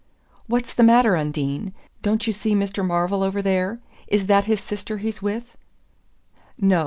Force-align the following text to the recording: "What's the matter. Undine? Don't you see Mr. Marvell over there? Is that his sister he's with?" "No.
"What's 0.47 0.73
the 0.73 0.81
matter. 0.81 1.15
Undine? 1.15 1.75
Don't 2.01 2.25
you 2.25 2.33
see 2.33 2.55
Mr. 2.55 2.83
Marvell 2.83 3.21
over 3.21 3.43
there? 3.43 3.77
Is 4.07 4.25
that 4.25 4.45
his 4.45 4.59
sister 4.59 4.97
he's 4.97 5.21
with?" 5.21 5.55
"No. 6.57 6.79